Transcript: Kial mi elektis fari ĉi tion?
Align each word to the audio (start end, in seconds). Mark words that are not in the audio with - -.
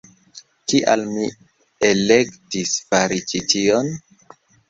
Kial 0.71 1.03
mi 1.09 1.25
elektis 1.91 2.73
fari 2.93 3.21
ĉi 3.33 3.43
tion? 3.55 3.93